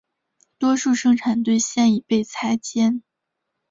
[0.57, 3.03] 多数生产队现已被拆迁。